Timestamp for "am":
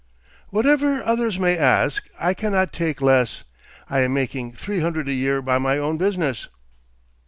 3.99-4.15